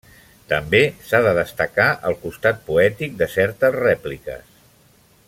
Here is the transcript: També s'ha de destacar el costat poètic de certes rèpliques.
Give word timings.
També 0.53 0.79
s'ha 1.09 1.19
de 1.27 1.33
destacar 1.41 1.87
el 2.11 2.17
costat 2.25 2.65
poètic 2.71 3.15
de 3.21 3.31
certes 3.37 3.79
rèpliques. 3.81 4.53